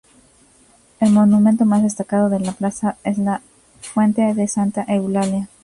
El 0.99 1.11
monumento 1.11 1.63
más 1.63 1.83
destacado 1.83 2.27
de 2.29 2.39
la 2.39 2.53
plaza 2.53 2.97
es 3.03 3.19
la 3.19 3.43
fuente 3.81 4.33
de 4.33 4.47
Santa 4.47 4.83
Eulalia. 4.87 5.47